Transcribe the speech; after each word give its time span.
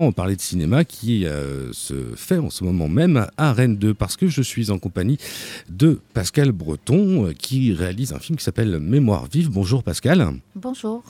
On 0.00 0.12
parlait 0.12 0.36
de 0.36 0.40
cinéma 0.40 0.84
qui 0.84 1.26
euh, 1.26 1.72
se 1.72 2.14
fait 2.14 2.38
en 2.38 2.50
ce 2.50 2.62
moment 2.62 2.86
même 2.86 3.26
à 3.36 3.52
Rennes 3.52 3.76
2 3.76 3.94
parce 3.94 4.16
que 4.16 4.28
je 4.28 4.42
suis 4.42 4.70
en 4.70 4.78
compagnie 4.78 5.18
de 5.70 5.98
Pascal 6.14 6.52
Breton 6.52 7.26
euh, 7.26 7.32
qui 7.32 7.72
réalise 7.72 8.12
un 8.12 8.20
film 8.20 8.38
qui 8.38 8.44
s'appelle 8.44 8.78
Mémoire 8.78 9.26
vive. 9.26 9.50
Bonjour 9.50 9.82
Pascal. 9.82 10.34
Bonjour. 10.54 11.02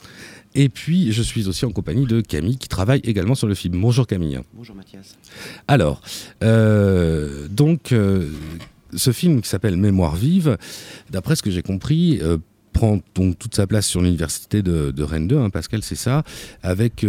Et 0.55 0.69
puis 0.69 1.11
je 1.11 1.21
suis 1.21 1.47
aussi 1.47 1.65
en 1.65 1.71
compagnie 1.71 2.07
de 2.07 2.19
Camille 2.19 2.57
qui 2.57 2.67
travaille 2.67 3.01
également 3.03 3.35
sur 3.35 3.45
le 3.45 3.53
film. 3.53 3.79
Bonjour 3.79 4.07
Camille. 4.07 4.39
Bonjour 4.55 4.75
Mathias. 4.75 5.19
Alors, 5.67 6.01
euh, 6.41 7.47
donc 7.47 7.93
ce 8.95 9.11
film 9.11 9.43
qui 9.43 9.49
s'appelle 9.49 9.77
Mémoire 9.77 10.15
vive, 10.15 10.57
d'après 11.11 11.35
ce 11.35 11.43
que 11.43 11.51
j'ai 11.51 11.61
compris, 11.61 12.21
prend 12.73 13.01
donc 13.13 13.37
toute 13.37 13.53
sa 13.53 13.67
place 13.67 13.85
sur 13.85 14.01
l'université 14.01 14.63
de, 14.63 15.03
Rennes 15.03 15.27
2, 15.27 15.37
hein, 15.37 15.51
Pascal, 15.51 15.83
c'est 15.83 15.93
ça, 15.93 16.23
avec 16.63 17.05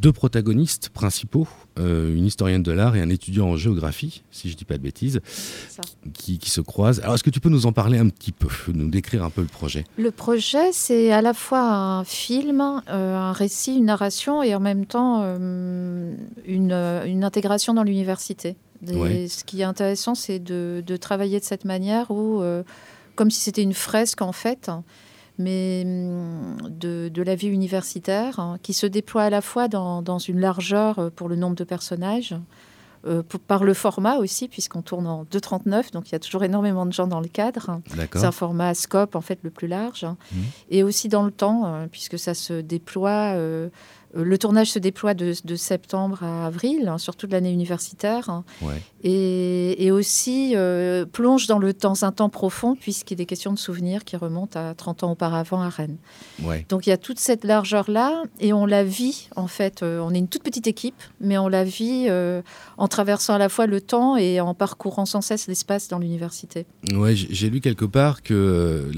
deux 0.00 0.12
protagonistes 0.12 0.90
principaux, 0.90 1.48
euh, 1.78 2.14
une 2.14 2.24
historienne 2.24 2.62
de 2.62 2.72
l'art 2.72 2.94
et 2.96 3.00
un 3.00 3.10
étudiant 3.10 3.48
en 3.48 3.56
géographie, 3.56 4.22
si 4.30 4.48
je 4.48 4.54
ne 4.54 4.58
dis 4.58 4.64
pas 4.64 4.76
de 4.76 4.82
bêtises, 4.82 5.20
qui, 6.14 6.38
se 6.44 6.60
croisent. 6.60 7.00
Alors, 7.02 7.14
est-ce 7.14 7.24
que 7.24 7.30
tu 7.30 7.40
peux 7.40 7.48
nous 7.48 7.66
en 7.66 7.72
parler 7.72 7.98
un 7.98 8.08
petit 8.08 8.32
peu, 8.32 8.48
nous 8.72 8.90
décrire 8.90 9.24
un 9.24 9.30
peu 9.30 9.40
le 9.40 9.48
projet? 9.48 9.84
Le 9.96 10.10
projet, 10.10 10.72
c'est 10.72 11.12
à 11.12 11.20
la 11.20 11.34
fois 11.34 11.60
un 11.60 12.04
film, 12.04 12.60
euh, 12.88 13.16
un 13.16 13.32
récit, 13.32 13.76
une 13.76 13.86
narration 13.86 14.42
et 14.42 14.54
en 14.54 14.60
même 14.60 14.86
temps 14.86 15.22
euh, 15.22 16.14
une, 16.46 17.24
intégration 17.24 17.74
dans 17.74 17.82
l'université. 17.82 18.56
Ce 18.86 19.42
qui 19.42 19.60
est 19.60 19.64
intéressant, 19.64 20.14
c'est 20.14 20.38
de, 20.38 20.82
de, 20.86 20.96
travailler 20.96 21.40
de 21.40 21.44
cette 21.44 21.64
manière 21.64 22.12
où, 22.12 22.42
comme 23.16 23.30
si 23.30 23.40
c'était 23.40 23.62
une 23.62 23.74
fresque 23.74 24.22
en 24.22 24.32
fait, 24.32 24.70
mais 25.38 25.82
hum, 25.84 26.56
de, 26.68 27.22
la 27.22 27.34
vie 27.34 27.48
universitaire, 27.48 28.38
hein, 28.38 28.58
qui 28.62 28.72
se 28.72 28.86
déploie 28.86 29.22
à 29.22 29.30
la 29.30 29.40
fois 29.40 29.68
dans, 29.68 30.18
une 30.18 30.40
largeur 30.40 30.98
euh, 30.98 31.10
pour 31.10 31.28
le 31.28 31.36
nombre 31.36 31.56
de 31.56 31.64
personnages, 31.64 32.34
euh, 33.06 33.22
par 33.46 33.62
le 33.62 33.74
format 33.74 34.16
aussi, 34.16 34.48
puisqu'on 34.48 34.82
tourne 34.82 35.06
en 35.06 35.22
2,39, 35.24 35.92
donc 35.92 36.08
il 36.08 36.12
y 36.12 36.14
a 36.16 36.18
toujours 36.18 36.42
énormément 36.42 36.84
de 36.84 36.92
gens 36.92 37.06
dans 37.06 37.20
le 37.20 37.28
cadre. 37.28 37.80
C'est 38.12 38.24
un 38.24 38.32
format 38.32 38.74
scope, 38.74 39.14
en 39.14 39.20
fait, 39.20 39.38
le 39.42 39.50
plus 39.50 39.68
large. 39.68 40.04
Mmh. 40.04 40.36
Et 40.70 40.82
aussi 40.82 41.08
dans 41.08 41.22
le 41.22 41.30
temps, 41.30 41.62
euh, 41.64 41.86
puisque 41.90 42.18
ça 42.18 42.34
se 42.34 42.60
déploie 42.60 43.34
euh, 43.36 43.68
le 44.14 44.38
tournage 44.38 44.70
se 44.70 44.78
déploie 44.78 45.14
de, 45.14 45.34
septembre 45.56 46.22
à 46.22 46.46
avril, 46.46 46.88
hein, 46.88 46.98
sur 46.98 47.16
toute 47.16 47.32
l'année 47.32 47.52
universitaire, 47.52 48.30
hein. 48.30 48.44
et, 49.02 49.90
aussi 49.90 50.52
euh, 50.54 51.04
plonge 51.06 51.46
dans 51.46 51.58
le 51.58 51.72
temps, 51.72 52.02
un 52.02 52.12
temps 52.12 52.28
profond, 52.28 52.76
puisqu'il 52.76 53.20
est 53.20 53.26
question 53.26 53.52
de 53.52 53.58
souvenirs 53.58 54.04
qui 54.04 54.16
remontent 54.16 54.58
à 54.58 54.74
30 54.74 55.02
ans 55.02 55.12
auparavant 55.12 55.60
à 55.60 55.68
Rennes. 55.68 55.96
Donc 56.68 56.86
il 56.86 56.90
y 56.90 56.92
a 56.92 56.96
toute 56.96 57.18
cette 57.18 57.44
largeur-là, 57.44 58.22
et 58.40 58.52
on 58.52 58.66
la 58.66 58.84
vit, 58.84 59.28
en 59.36 59.46
fait, 59.46 59.82
euh, 59.82 60.00
on 60.00 60.12
est 60.14 60.18
une 60.18 60.28
toute 60.28 60.42
petite 60.42 60.66
équipe, 60.66 61.02
mais 61.20 61.36
on 61.38 61.48
la 61.48 61.64
vit 61.64 62.08
en 62.76 62.88
traversant 62.88 63.34
à 63.34 63.38
la 63.38 63.48
fois 63.48 63.66
le 63.66 63.80
temps 63.80 64.16
et 64.16 64.40
en 64.40 64.54
parcourant 64.54 65.06
sans 65.06 65.20
cesse 65.20 65.48
l'espace 65.48 65.88
dans 65.88 65.98
l'université. 65.98 66.66
Ouais, 66.94 67.14
j'ai 67.14 67.50
lu 67.50 67.60
quelque 67.60 67.84
part 67.84 68.22
que, 68.22 68.90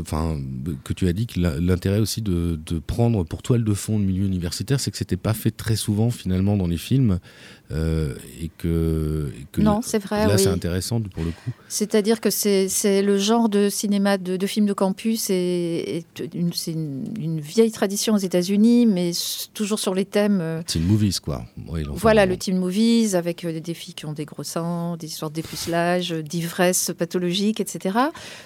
enfin, 0.00 0.38
que 0.84 0.92
tu 0.92 1.08
as 1.08 1.12
dit 1.12 1.26
que 1.26 1.38
l'intérêt 1.40 1.98
aussi 1.98 2.22
de, 2.22 2.58
de 2.64 2.78
prendre 2.78 3.24
pour 3.24 3.42
toile 3.42 3.64
de 3.64 3.74
fond 3.74 3.98
le 3.98 4.04
milieu 4.04 4.24
universitaire, 4.24 4.55
c'est 4.78 4.90
que 4.90 4.96
c'était 4.96 5.16
pas 5.16 5.34
fait 5.34 5.50
très 5.50 5.76
souvent 5.76 6.10
finalement 6.10 6.56
dans 6.56 6.66
les 6.66 6.76
films. 6.76 7.18
Euh, 7.72 8.14
et 8.40 8.48
que, 8.58 9.32
non, 9.58 9.80
c'est 9.82 9.98
vrai. 9.98 10.26
Là, 10.28 10.38
c'est 10.38 10.48
intéressant 10.48 11.00
pour 11.00 11.24
le 11.24 11.30
coup. 11.30 11.50
C'est-à-dire 11.68 12.20
que 12.20 12.30
c'est 12.30 13.02
le 13.02 13.18
genre 13.18 13.48
de 13.48 13.68
cinéma, 13.68 14.18
de, 14.18 14.36
de 14.36 14.46
film 14.46 14.66
de 14.66 14.72
campus, 14.72 15.30
et, 15.30 16.04
c'est 16.54 16.72
une, 16.72 17.40
vieille 17.40 17.72
tradition 17.72 18.14
aux 18.14 18.18
États-Unis, 18.18 18.86
mais 18.86 19.10
toujours 19.52 19.78
sur 19.78 19.94
les 19.94 20.04
thèmes. 20.04 20.40
Euh, 20.40 20.62
teen 20.62 20.84
movies, 20.84 21.18
quoi. 21.20 21.44
voilà, 21.94 22.26
le 22.26 22.36
teen 22.36 22.58
movies 22.58 23.16
avec 23.16 23.44
euh, 23.44 23.60
des 23.60 23.74
filles 23.74 23.94
qui 23.94 24.06
ont 24.06 24.12
des 24.12 24.24
gros 24.24 24.44
seins, 24.44 24.96
des 24.96 25.06
histoires 25.06 25.30
d'épucelage, 25.30 26.10
d'ivresse 26.10 26.92
pathologique, 26.96 27.60
etc. 27.60 27.98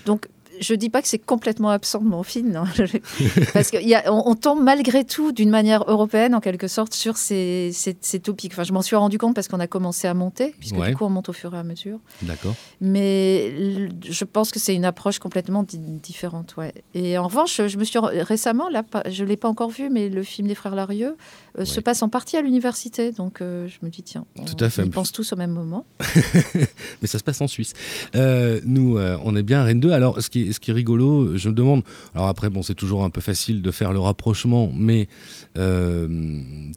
Donc 0.06 0.28
je 0.60 0.74
dis 0.74 0.90
pas 0.90 1.02
que 1.02 1.08
c'est 1.08 1.18
complètement 1.18 1.70
absent 1.70 2.00
de 2.00 2.08
mon 2.08 2.22
film, 2.22 2.52
non. 2.52 2.64
parce 3.52 3.70
qu'on 3.70 3.78
on 4.06 4.34
tombe 4.34 4.62
malgré 4.62 5.04
tout 5.04 5.32
d'une 5.32 5.50
manière 5.50 5.84
européenne, 5.88 6.34
en 6.34 6.40
quelque 6.40 6.68
sorte, 6.68 6.94
sur 6.94 7.16
ces, 7.16 7.70
ces, 7.72 8.20
topics. 8.20 8.52
Enfin, 8.52 8.64
je 8.64 8.72
m'en 8.72 8.82
suis 8.82 8.96
rendu 8.96 9.18
compte 9.18 9.34
parce 9.34 9.48
qu'on 9.48 9.60
a 9.60 9.66
commencé 9.66 10.06
à 10.06 10.14
monter, 10.14 10.54
puisque 10.58 10.76
du 10.76 10.94
coup, 10.94 11.04
on 11.04 11.10
monte 11.10 11.28
au 11.28 11.32
fur 11.32 11.54
et 11.54 11.58
à 11.58 11.62
mesure. 11.62 11.98
D'accord. 12.22 12.54
Mais 12.80 13.88
je 14.02 14.24
pense 14.24 14.50
que 14.50 14.58
c'est 14.58 14.74
une 14.74 14.84
approche 14.84 15.18
complètement 15.18 15.64
différente, 15.66 16.56
ouais. 16.56 16.74
Et 16.94 17.18
en 17.18 17.24
revanche, 17.24 17.60
je 17.66 17.76
me 17.78 17.84
suis 17.84 17.98
récemment, 17.98 18.68
là, 18.68 18.84
je 19.08 19.24
l'ai 19.24 19.36
pas 19.36 19.48
encore 19.48 19.70
vu, 19.70 19.88
mais 19.90 20.08
le 20.08 20.22
film 20.22 20.48
des 20.48 20.54
frères 20.54 20.74
Larieux 20.74 21.16
euh, 21.58 21.64
se 21.64 21.80
passe 21.80 22.02
en 22.02 22.08
partie 22.08 22.36
à 22.36 22.42
l'université, 22.42 23.12
donc 23.12 23.40
euh, 23.40 23.68
je 23.68 23.84
me 23.84 23.90
dis 23.90 24.02
tiens, 24.02 24.24
on, 24.38 24.44
Tout 24.44 24.62
à 24.62 24.70
fait. 24.70 24.84
pense 24.86 25.12
tous 25.12 25.32
au 25.32 25.36
même 25.36 25.50
moment. 25.50 25.84
mais 26.54 27.06
ça 27.06 27.18
se 27.18 27.24
passe 27.24 27.40
en 27.40 27.48
Suisse. 27.48 27.72
Euh, 28.14 28.60
nous, 28.64 28.98
on 28.98 29.36
est 29.36 29.42
bien 29.42 29.60
à 29.60 29.64
Rennes 29.64 29.80
2. 29.80 29.90
Alors, 29.92 30.20
ce 30.20 30.30
qui 30.30 30.48
est 30.48 30.52
ce 30.52 30.60
qui 30.60 30.70
est 30.70 30.74
rigolo, 30.74 31.36
je 31.36 31.48
me 31.48 31.54
demande. 31.54 31.82
Alors 32.14 32.28
après, 32.28 32.50
bon, 32.50 32.62
c'est 32.62 32.74
toujours 32.74 33.04
un 33.04 33.10
peu 33.10 33.20
facile 33.20 33.62
de 33.62 33.70
faire 33.70 33.92
le 33.92 34.00
rapprochement, 34.00 34.70
mais 34.74 35.08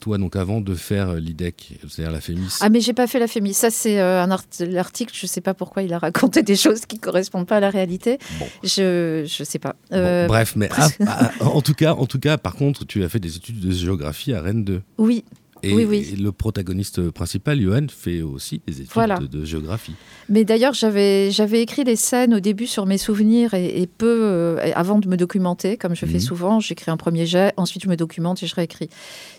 toi, 0.03 0.18
donc 0.18 0.36
avant 0.36 0.59
de 0.59 0.75
faire 0.75 1.14
l'IDEC, 1.14 1.80
c'est-à-dire 1.88 2.12
la 2.12 2.19
FEMIS. 2.19 2.58
Ah, 2.59 2.69
mais 2.69 2.81
j'ai 2.81 2.91
pas 2.91 3.08
fait 3.08 3.19
la 3.19 3.28
FEMIS. 3.28 3.53
Ça, 3.53 3.69
c'est 3.69 4.02
euh, 4.02 4.22
un 4.22 4.31
article. 4.31 5.14
Je 5.16 5.25
sais 5.25 5.40
pas 5.40 5.53
pourquoi 5.53 5.81
il 5.81 5.94
a 5.94 5.97
raconté 5.97 6.44
des 6.44 6.58
choses 6.58 6.86
qui 6.86 7.00
correspondent 7.00 7.47
pas 7.47 7.58
à 7.58 7.59
la 7.62 7.69
réalité. 7.69 8.18
Je 8.63 9.24
je 9.25 9.44
sais 9.46 9.59
pas. 9.59 9.75
Euh, 9.94 10.28
bref, 10.28 10.56
mais 10.58 10.69
ah, 10.78 10.90
ah, 11.08 11.31
en 11.40 11.62
tout 11.62 11.74
cas, 11.74 11.94
en 11.94 12.06
tout 12.06 12.19
cas, 12.19 12.38
par 12.38 12.56
contre, 12.56 12.86
tu 12.86 13.02
as 13.03 13.09
fait 13.09 13.19
des 13.19 13.38
études 13.38 13.62
de 13.62 13.72
géographie 13.72 14.34
à 14.34 14.42
Rennes 14.42 14.66
2. 14.66 14.81
Oui. 14.97 15.24
Et, 15.63 15.74
oui, 15.74 15.85
oui. 15.85 16.16
le 16.19 16.31
protagoniste 16.31 17.09
principal, 17.12 17.62
Johan, 17.62 17.88
fait 17.88 18.22
aussi 18.22 18.62
des 18.68 18.81
études 18.81 19.29
de, 19.29 19.46
géographie. 19.46 19.94
Mais 20.28 20.44
d'ailleurs, 20.44 20.74
j'avais, 20.74 21.31
j'avais 21.31 21.62
écrit 21.62 21.85
les 21.85 21.96
scènes 21.96 22.34
au 22.34 22.41
début 22.41 22.68
sur 22.68 22.85
mes 22.85 22.97
souvenirs 22.97 23.53
et, 23.53 23.88
peu 23.97 24.19
euh, 24.24 24.72
avant 24.75 25.00
de 25.00 25.07
me 25.07 25.16
documenter, 25.16 25.78
comme 25.78 25.96
je 25.96 26.06
fais 26.06 26.13
mhm. 26.13 26.19
souvent. 26.19 26.59
J'écris 26.59 26.91
un 26.91 26.97
premier 26.97 27.25
jet, 27.25 27.53
ensuite 27.57 27.84
je 27.84 27.90
me 27.90 27.96
documente 27.96 28.44
et 28.44 28.47
je 28.47 28.56
réécris. 28.56 28.90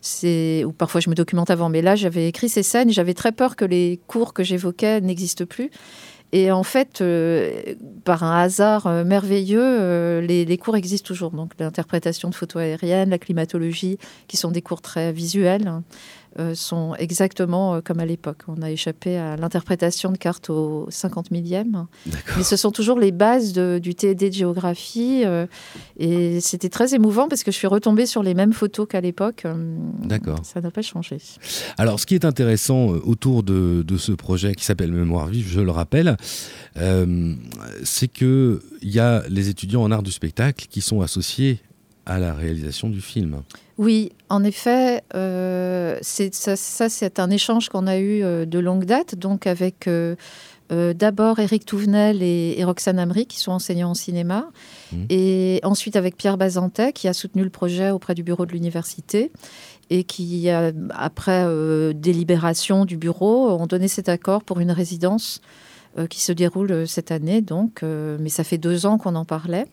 C'est, 0.01 0.65
ou 0.65 0.73
parfois 0.73 1.01
je 1.01 1.11
me 1.11 1.15
documente 1.15 1.51
avant. 1.51 1.69
Mais 1.69 1.83
là, 1.83 1.95
j'avais 1.95 2.29
écrit 2.29 2.49
ces 2.49 2.63
scènes 2.63 2.89
et 2.89 2.93
j'avais 2.93 3.15
très 3.15 3.33
peur 3.33 3.57
que 3.57 3.65
les 3.65 4.01
cours 4.07 4.33
que 4.33 4.43
j'évoquais 4.43 5.01
n'existent 5.03 5.45
plus. 5.45 5.71
Et 6.37 6.51
en 6.51 6.65
fait, 6.65 7.01
euh, 7.01 7.77
par 8.03 8.25
un 8.25 8.37
hasard 8.41 8.89
euh, 8.89 9.05
merveilleux, 9.05 10.19
les, 10.19 10.45
les, 10.45 10.59
cours 10.59 10.77
existent 10.77 11.07
toujours. 11.07 11.31
Donc 11.31 11.53
l'interprétation 11.61 12.29
de 12.29 12.35
photos 12.35 12.61
aériennes, 12.61 13.11
la 13.11 13.19
climatologie, 13.19 13.99
qui 14.27 14.37
sont 14.37 14.51
des 14.51 14.61
cours 14.61 14.83
très 14.83 15.13
visuels. 15.13 15.71
Euh, 16.41 16.57
sont 16.57 16.97
exactement 16.99 17.77
euh, 17.77 17.81
comme 17.81 18.01
à 18.01 18.07
l'époque. 18.07 18.39
On 18.49 18.61
a 18.61 18.69
échappé 18.69 19.17
à 19.17 19.37
l'interprétation 19.37 20.11
de 20.11 20.17
cartes 20.17 20.51
au 20.51 20.89
50 20.91 21.31
millième. 21.31 21.87
Mais 22.37 22.43
ce 22.43 22.57
sont 22.57 22.73
toujours 22.73 22.99
les 22.99 23.13
bases 23.13 23.53
du 23.53 23.95
TED 23.95 24.19
de 24.19 24.33
géographie. 24.33 25.23
Euh, 25.25 25.47
et 25.97 26.41
c'était 26.41 26.69
très 26.69 26.93
émouvant 26.95 27.29
parce 27.29 27.45
que 27.45 27.53
je 27.53 27.57
suis 27.57 27.69
retombée 27.69 28.07
sur 28.07 28.25
les 28.25 28.35
mêmes 28.35 28.53
photos 28.53 28.89
qu'à 28.89 29.01
l'époque. 29.01 29.47
D'accord. 30.03 30.41
Ça 30.43 30.61
n'a 30.61 30.73
pas 30.73 30.83
changé. 30.83 31.19
Alors, 31.79 32.01
ce 32.01 32.07
qui 32.07 32.17
est 32.17 32.25
intéressant 32.25 32.87
autour 32.89 33.45
de, 33.45 33.85
ce 33.97 34.11
projet 34.11 34.57
qui 34.57 34.65
s'appelle 34.65 34.91
Mémoire 34.91 35.29
vive, 35.29 35.49
je 35.49 35.61
le 35.61 35.71
rappelle, 35.71 36.17
c'est 37.85 38.09
qu'il 38.09 38.59
y 38.83 38.99
a 38.99 39.23
les 39.29 39.51
étudiants 39.51 39.83
en 39.83 39.93
art 39.93 40.03
du 40.03 40.11
spectacle 40.11 40.67
qui 40.69 40.81
sont 40.81 41.01
associés 41.01 41.61
à 42.07 42.19
la 42.19 42.35
réalisation 42.35 42.89
du 42.89 43.01
film. 43.01 43.43
Oui, 43.79 44.13
en 44.29 44.45
effet, 44.45 45.03
euh, 45.15 45.99
ça, 46.03 46.57
c'est 46.89 47.19
un 47.19 47.31
échange 47.31 47.69
qu'on 47.69 47.87
a 47.87 47.99
eu 47.99 48.23
euh, 48.23 48.45
de 48.47 48.59
longue 48.59 48.85
date, 48.85 49.15
donc 49.17 49.47
avec 49.47 49.89
euh, 49.89 50.15
d'abord 50.71 51.39
Éric 51.39 51.65
Touvenel 51.65 52.23
et, 52.23 52.63
Roxane 52.65 52.99
Amry, 52.99 53.27
qui 53.27 53.39
sont 53.41 53.53
enseignants 53.53 53.91
en 53.91 53.95
cinéma, 53.95 54.47
mmh. 54.93 54.97
et 55.11 55.61
ensuite 55.63 55.97
avec 55.97 56.17
Pierre 56.17 56.37
Bazantet, 56.37 56.93
qui 56.93 57.09
a 57.09 57.13
soutenu 57.13 57.43
le 57.43 57.51
projet 57.51 57.91
auprès 57.91 58.15
du 58.15 58.23
bureau 58.23 58.47
de 58.47 58.53
l'université, 58.53 59.33
et 59.91 60.05
qui, 60.05 60.49
après 60.49 61.47
délibération 61.95 62.87
du 62.87 62.97
bureau, 62.97 63.51
ont 63.51 63.67
donné 63.67 63.87
cet 63.87 64.09
accord 64.09 64.43
pour 64.43 64.61
une 64.61 64.71
résidence 64.71 65.43
euh, 65.97 66.09
qui 66.09 66.21
se 66.21 66.33
déroule 66.33 66.73
euh, 66.73 66.87
cette 66.87 67.13
année, 67.13 67.41
donc, 67.41 67.85
euh, 67.85 68.17
mais 68.19 68.29
ça 68.29 68.43
fait 68.43 68.59
deux 68.59 68.85
ans 68.85 68.99
qu'on 68.99 69.15
en 69.15 69.25
parlait. 69.25 69.67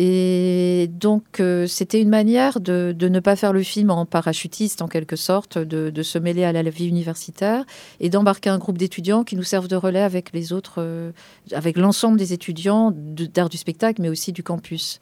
Et 0.00 0.88
donc, 0.92 1.42
c'était 1.66 2.00
une 2.00 2.08
manière 2.08 2.60
de, 2.60 2.94
de, 2.96 3.08
ne 3.08 3.18
pas 3.18 3.34
faire 3.34 3.52
le 3.52 3.64
film 3.64 3.90
en 3.90 4.06
parachutiste, 4.06 4.80
en 4.80 4.86
quelque 4.86 5.16
sorte, 5.16 5.58
de, 5.58 5.90
de 5.90 6.02
se 6.04 6.18
mêler 6.18 6.44
à 6.44 6.52
la 6.52 6.62
vie 6.62 6.86
universitaire 6.86 7.64
et 7.98 8.08
d'embarquer 8.08 8.48
un 8.48 8.58
groupe 8.58 8.78
d'étudiants 8.78 9.24
qui 9.24 9.34
nous 9.34 9.42
servent 9.42 9.66
de 9.66 9.74
relais 9.74 10.02
avec 10.02 10.32
les 10.32 10.52
autres, 10.52 11.12
avec 11.52 11.76
l'ensemble 11.76 12.16
des 12.16 12.32
étudiants 12.32 12.92
d'art 12.94 13.48
du 13.48 13.56
spectacle, 13.56 14.00
mais 14.00 14.08
aussi 14.08 14.32
du 14.32 14.44
campus. 14.44 15.00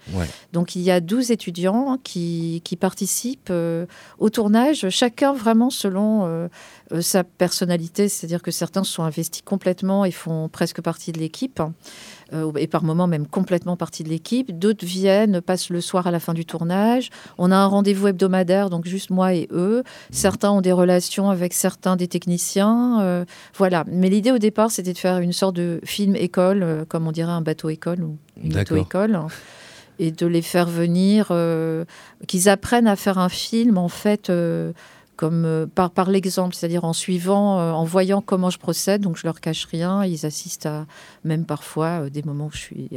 Donc, 0.54 0.76
il 0.76 0.82
y 0.82 0.90
a 0.90 1.00
12 1.00 1.30
étudiants 1.30 1.98
qui, 2.02 2.62
qui 2.64 2.76
participent 2.76 3.52
au 4.18 4.30
tournage, 4.30 4.88
chacun 4.88 5.34
vraiment 5.34 5.68
selon 5.68 6.48
sa 7.00 7.22
personnalité, 7.22 8.08
c'est-à-dire 8.08 8.40
que 8.42 8.50
certains 8.50 8.84
sont 8.84 9.02
investis 9.02 9.42
complètement 9.42 10.04
et 10.04 10.10
font 10.10 10.48
presque 10.48 10.80
partie 10.80 11.12
de 11.12 11.18
l'équipe. 11.18 11.60
Euh, 12.32 12.50
et 12.56 12.66
par 12.66 12.82
moments 12.82 13.06
même 13.06 13.26
complètement 13.26 13.76
partie 13.76 14.02
de 14.02 14.08
l'équipe. 14.08 14.56
D'autres 14.58 14.84
viennent, 14.84 15.40
passent 15.40 15.70
le 15.70 15.80
soir 15.80 16.06
à 16.06 16.10
la 16.10 16.20
fin 16.20 16.34
du 16.34 16.44
tournage. 16.44 17.10
On 17.38 17.52
a 17.52 17.56
un 17.56 17.66
rendez-vous 17.66 18.08
hebdomadaire, 18.08 18.70
donc 18.70 18.86
juste 18.86 19.10
moi 19.10 19.34
et 19.34 19.48
eux. 19.52 19.84
Certains 20.10 20.50
ont 20.50 20.60
des 20.60 20.72
relations 20.72 21.30
avec 21.30 21.52
certains 21.52 21.96
des 21.96 22.08
techniciens. 22.08 23.00
Euh, 23.00 23.24
voilà. 23.54 23.84
Mais 23.86 24.08
l'idée 24.08 24.32
au 24.32 24.38
départ, 24.38 24.70
c'était 24.70 24.92
de 24.92 24.98
faire 24.98 25.18
une 25.18 25.32
sorte 25.32 25.56
de 25.56 25.80
film 25.84 26.16
école, 26.16 26.62
euh, 26.62 26.84
comme 26.84 27.06
on 27.06 27.12
dirait 27.12 27.32
un 27.32 27.42
bateau 27.42 27.68
école 27.68 28.02
ou 28.02 28.18
une 28.42 28.58
auto-école. 28.58 29.20
Et 29.98 30.10
de 30.10 30.26
les 30.26 30.42
faire 30.42 30.66
venir, 30.66 31.32
qu'ils 32.26 32.48
apprennent 32.50 32.86
à 32.86 32.96
faire 32.96 33.16
un 33.16 33.30
film, 33.30 33.78
en 33.78 33.88
fait, 33.88 34.30
comme 35.16 35.44
euh, 35.44 35.66
par, 35.66 35.90
par 35.90 36.10
l'exemple, 36.10 36.54
c'est-à-dire 36.54 36.84
en 36.84 36.92
suivant, 36.92 37.58
euh, 37.58 37.72
en 37.72 37.84
voyant 37.84 38.20
comment 38.20 38.50
je 38.50 38.58
procède. 38.58 39.00
Donc 39.00 39.16
je 39.16 39.26
leur 39.26 39.40
cache 39.40 39.64
rien. 39.64 40.04
Ils 40.04 40.26
assistent 40.26 40.66
à 40.66 40.86
même 41.24 41.44
parfois 41.44 42.02
euh, 42.02 42.10
des 42.10 42.22
moments 42.22 42.46
où 42.46 42.52
je 42.52 42.58
suis 42.58 42.90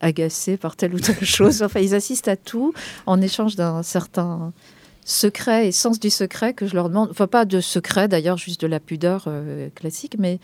agacée 0.00 0.56
par 0.56 0.76
telle 0.76 0.94
ou 0.94 1.00
telle 1.00 1.24
chose. 1.24 1.62
Enfin, 1.62 1.80
ils 1.80 1.94
assistent 1.94 2.28
à 2.28 2.36
tout 2.36 2.72
en 3.06 3.20
échange 3.20 3.56
d'un 3.56 3.82
certain 3.82 4.52
secret 5.04 5.68
et 5.68 5.72
sens 5.72 6.00
du 6.00 6.10
secret 6.10 6.52
que 6.52 6.66
je 6.66 6.74
leur 6.74 6.88
demande. 6.88 7.10
Enfin, 7.10 7.28
pas 7.28 7.44
de 7.44 7.60
secret 7.60 8.08
d'ailleurs, 8.08 8.38
juste 8.38 8.60
de 8.60 8.66
la 8.66 8.80
pudeur 8.80 9.28
classique, 9.76 10.16
mais 10.18 10.40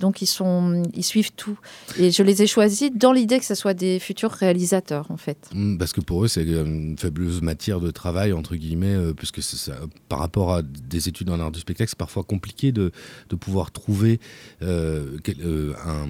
donc 0.00 0.22
ils, 0.22 0.26
sont, 0.26 0.82
ils 0.94 1.04
suivent 1.04 1.32
tout. 1.32 1.58
Et 1.98 2.10
je 2.10 2.22
les 2.22 2.42
ai 2.42 2.46
choisis 2.46 2.90
dans 2.92 3.12
l'idée 3.12 3.38
que 3.38 3.44
ce 3.44 3.54
soit 3.54 3.74
des 3.74 4.00
futurs 4.00 4.32
réalisateurs, 4.32 5.06
en 5.10 5.16
fait. 5.16 5.48
Mmh, 5.54 5.76
parce 5.78 5.92
que 5.92 6.00
pour 6.00 6.24
eux, 6.24 6.28
c'est 6.28 6.42
une 6.42 6.96
fabuleuse 6.98 7.42
matière 7.42 7.80
de 7.80 7.90
travail, 7.90 8.32
entre 8.32 8.56
guillemets, 8.56 8.94
euh, 8.94 9.12
puisque 9.12 9.42
ça, 9.42 9.74
par 10.08 10.18
rapport 10.18 10.52
à 10.52 10.62
des 10.62 11.08
études 11.08 11.30
en 11.30 11.38
art 11.38 11.52
du 11.52 11.60
spectacle, 11.60 11.90
c'est 11.90 11.98
parfois 11.98 12.24
compliqué 12.24 12.72
de, 12.72 12.90
de 13.28 13.36
pouvoir 13.36 13.70
trouver 13.70 14.18
euh, 14.62 15.18
euh, 15.44 15.74
un, 15.86 16.08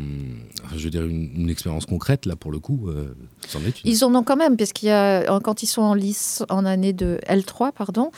je 0.76 0.84
veux 0.84 0.90
dire, 0.90 1.04
une, 1.04 1.50
expérience 1.50 1.84
concrète, 1.84 2.26
là, 2.26 2.36
pour 2.36 2.52
le 2.52 2.60
coup. 2.60 2.88
est 2.90 3.80
Ils 3.84 4.04
en 4.04 4.14
ont 4.14 4.22
quand 4.22 4.36
même, 4.36 4.56
parce 4.56 4.72
qu'il 4.72 4.88
y 4.88 4.92
a, 4.92 5.40
quand 5.40 5.62
ils 5.64 5.66
sont 5.66 5.82
en 5.82 5.94
lice 5.94 6.44
en 6.48 6.64
année 6.64 6.92
de 6.92 7.18
L3, 7.28 7.72
pardon, 7.72 8.12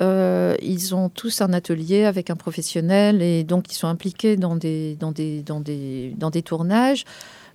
euh, 0.00 0.56
ils 0.62 0.94
ont 0.94 1.08
tous 1.08 1.40
un 1.40 1.52
atelier 1.52 2.04
avec 2.04 2.30
un 2.30 2.36
professionnel 2.36 3.22
et 3.22 3.44
donc 3.44 3.70
ils 3.70 3.76
sont 3.76 3.88
impliqués 3.88 4.36
dans 4.36 4.56
des, 4.56 4.96
dans 4.96 5.12
des, 5.12 5.42
dans 5.42 5.60
des, 5.60 6.14
dans 6.16 6.30
des 6.30 6.42
tournages. 6.42 7.04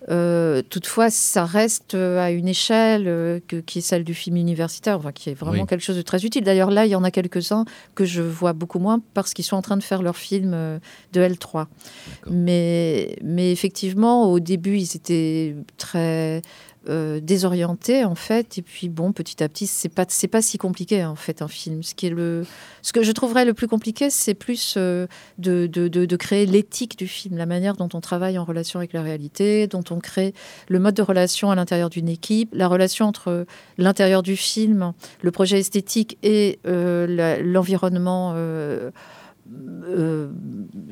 Euh, 0.10 0.62
toutefois, 0.62 1.10
ça 1.10 1.44
reste 1.44 1.94
à 1.94 2.32
une 2.32 2.48
échelle 2.48 3.04
euh, 3.08 3.40
qui 3.66 3.80
est 3.80 3.82
celle 3.82 4.06
du 4.06 4.14
film 4.14 4.38
universitaire, 4.38 4.98
enfin, 4.98 5.12
qui 5.12 5.30
est 5.30 5.34
vraiment 5.34 5.66
quelque 5.66 5.84
chose 5.84 5.98
de 5.98 6.02
très 6.02 6.24
utile. 6.24 6.46
D'ailleurs, 6.46 6.72
là, 6.72 6.86
il 6.86 6.90
y 6.90 6.96
en 6.96 7.04
a 7.04 7.12
quelques-uns 7.12 7.66
que 7.96 8.06
je 8.06 8.22
vois 8.22 8.54
beaucoup 8.54 8.80
moins 8.80 9.02
parce 9.14 9.34
qu'ils 9.34 9.44
sont 9.44 9.58
en 9.58 9.62
train 9.62 9.76
de 9.76 9.84
faire 9.84 10.02
leur 10.02 10.16
film 10.16 10.52
de 10.52 11.22
L3. 11.22 11.66
Mais, 12.30 13.18
mais 13.22 13.52
effectivement, 13.52 14.32
au 14.32 14.40
début, 14.40 14.78
ils 14.78 14.96
étaient 14.96 15.56
très 15.78 16.42
euh, 16.88 17.20
désorienté 17.20 18.06
en 18.06 18.16
fait. 18.16 18.58
Et 18.58 18.62
puis 18.62 18.88
bon 18.88 19.12
petit 19.12 19.44
à 19.44 19.50
petit 19.50 19.68
c'est 19.68 19.90
pas 19.90 20.06
c'est 20.08 20.30
pas 20.30 20.42
si 20.42 20.58
compliqué 20.58 21.04
en 21.04 21.16
fait 21.16 21.42
un 21.42 21.50
film. 21.50 21.84
Ce 21.84 21.94
qui 21.94 22.08
est 22.08 22.10
le 22.10 22.46
ce 22.82 22.94
que 22.94 23.04
je 23.04 23.12
trouverais 23.12 23.44
le 23.44 23.54
plus 23.54 23.68
compliqué 23.68 24.10
c'est 24.10 24.34
plus 24.34 24.76
euh, 24.78 25.06
de, 25.40 25.68
de, 25.68 25.88
de, 25.88 26.16
créer 26.16 26.46
l'éthique 26.46 26.98
du 26.98 27.08
film 27.08 27.38
la 27.38 27.46
manière 27.46 27.76
dont 27.76 27.90
on 27.94 28.00
travaille 28.00 28.40
en 28.40 28.46
relation 28.46 28.80
avec 28.80 28.94
la 28.94 29.02
réalité 29.02 29.68
dont 29.68 29.84
on 29.90 30.00
crée 30.00 30.34
le 30.70 30.80
mode 30.80 30.96
de 30.96 31.02
relation 31.02 31.52
à 31.52 31.56
l'intérieur 31.56 31.90
d'une 31.90 32.08
équipe 32.08 32.54
la 32.54 32.70
relation 32.70 33.08
entre 33.08 33.46
l'intérieur 33.78 34.24
du 34.24 34.38
film 34.38 34.94
le 35.22 35.32
projet 35.32 35.60
esthétique 35.60 36.18
et 36.24 36.60
euh, 36.66 37.42
l'environnement 37.44 38.34
euh, 39.86 40.32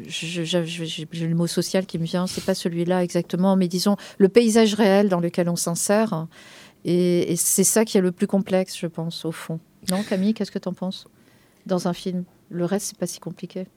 j'ai 0.08 1.28
le 1.28 1.36
mot 1.36 1.48
social 1.48 1.86
qui 1.86 2.00
me 2.00 2.06
vient, 2.06 2.28
c'est 2.28 2.44
pas 2.44 2.56
celui-là 2.56 3.04
exactement, 3.04 3.56
mais 3.56 3.68
disons 3.68 3.98
le 4.18 4.30
paysage 4.30 4.74
réel 4.74 5.10
dans 5.10 5.20
lequel 5.20 5.50
on 5.50 5.56
s'insère. 5.56 6.28
Et, 6.86 7.32
et 7.32 7.36
c'est 7.36 7.64
ça 7.64 7.86
qui 7.86 7.98
est 7.98 8.02
le 8.02 8.12
plus 8.12 8.28
complexe, 8.28 8.78
je 8.78 8.88
pense, 8.88 9.26
au 9.26 9.32
fond. 9.32 9.60
Non, 9.92 10.04
Camille, 10.04 10.34
qu'est-ce 10.34 10.52
que 10.52 10.60
tu 10.60 10.70
en 10.70 10.74
penses? 10.74 11.08
Dans 11.66 11.88
un 11.88 11.94
film, 11.94 12.24
le 12.50 12.66
reste, 12.66 12.88
c'est 12.88 12.98
pas 12.98 13.08
si 13.08 13.20
compliqué. 13.20 13.68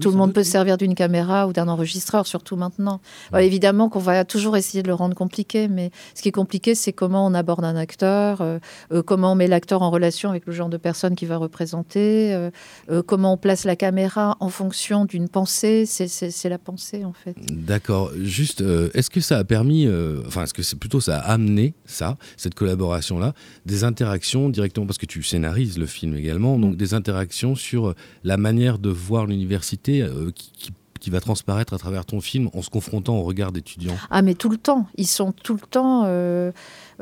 Tout 0.00 0.10
le 0.10 0.16
monde 0.16 0.32
peut 0.32 0.44
se 0.44 0.50
servir 0.50 0.76
d'une 0.76 0.94
caméra 0.94 1.46
ou 1.46 1.52
d'un 1.52 1.68
enregistreur, 1.68 2.26
surtout 2.26 2.56
maintenant. 2.56 3.00
évidemment 3.38 3.88
qu'on 3.88 3.98
va 3.98 4.24
toujours 4.24 4.56
essayer 4.56 4.82
de 4.82 4.88
le 4.88 4.94
rendre 4.94 5.14
compliqué, 5.14 5.68
mais 5.68 5.90
ce 6.14 6.22
qui 6.22 6.28
est 6.28 6.32
compliqué, 6.32 6.74
c'est 6.74 6.92
comment 6.92 7.26
on 7.26 7.34
aborde 7.34 7.64
un 7.64 7.76
acteur, 7.76 8.40
euh, 8.40 8.58
euh, 8.92 9.02
comment 9.02 9.32
on 9.32 9.34
met 9.34 9.46
l'acteur 9.46 9.82
en 9.82 9.90
relation 9.90 10.30
avec 10.30 10.46
le 10.46 10.52
genre 10.52 10.68
de 10.68 10.76
personne 10.76 11.14
qu'il 11.14 11.28
va 11.28 11.36
représenter, 11.36 12.34
euh, 12.34 13.02
comment 13.06 13.34
on 13.34 13.36
place 13.36 13.64
la 13.64 13.76
caméra 13.76 14.36
en 14.40 14.48
fonction 14.48 15.04
d'une 15.04 15.28
pensée. 15.28 15.86
C'est 15.86 16.48
la 16.48 16.58
pensée, 16.58 17.04
en 17.04 17.12
fait. 17.12 17.36
D'accord. 17.50 18.10
Juste, 18.20 18.62
est-ce 18.94 19.10
que 19.10 19.20
ça 19.20 19.38
a 19.38 19.44
permis, 19.44 19.88
enfin, 20.26 20.44
est-ce 20.44 20.54
que 20.54 20.62
c'est 20.62 20.78
plutôt 20.78 21.00
ça 21.00 21.18
a 21.18 21.32
amené 21.32 21.74
ça, 21.86 22.16
cette 22.36 22.54
collaboration-là, 22.54 23.34
des 23.66 23.84
interactions 23.84 24.48
directement, 24.48 24.86
parce 24.86 24.98
que 24.98 25.06
tu 25.06 25.22
scénarises 25.22 25.78
le 25.78 25.86
film 25.86 26.16
également, 26.16 26.58
donc 26.58 26.74
mm. 26.74 26.76
des 26.76 26.94
interactions 26.94 27.54
sur 27.54 27.94
la 28.24 28.36
manière 28.36 28.78
de 28.78 28.90
voir 28.90 29.26
l'université 29.26 29.79
euh, 29.88 30.30
qui, 30.30 30.72
va 31.08 31.20
transparaître 31.20 31.72
à 31.72 31.78
travers 31.78 32.04
ton 32.04 32.20
film 32.20 32.50
en 32.52 32.60
se 32.60 32.68
confrontant 32.68 33.16
au 33.16 33.22
regard 33.22 33.52
d'étudiants 33.52 33.96
Ah 34.10 34.20
mais 34.20 34.34
tout 34.34 34.50
le 34.50 34.58
temps, 34.58 34.86
ils 34.96 35.06
sont 35.06 35.32
tout 35.32 35.54
le 35.54 35.60
temps... 35.60 36.04
Euh, 36.04 36.52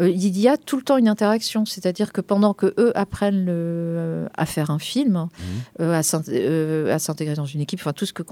euh, 0.00 0.08
il 0.10 0.38
y 0.38 0.48
a 0.48 0.56
tout 0.56 0.76
le 0.76 0.82
temps 0.82 0.96
une 0.96 1.08
interaction. 1.08 1.64
C'est-à-dire 1.64 2.12
que 2.12 2.20
pendant 2.20 2.54
que 2.54 2.74
eux 2.78 2.92
apprennent 2.96 3.44
le, 3.44 4.26
à 4.36 4.46
faire 4.46 4.70
un 4.70 4.78
film, 4.78 5.12
mhm. 5.12 5.28
euh, 5.80 6.92
à 6.92 6.98
s'intégrer 6.98 7.34
dans 7.34 7.46
une 7.46 7.60
équipe, 7.60 7.80
enfin 7.80 7.92
tout 7.92 8.06
ce 8.06 8.12
que 8.12 8.22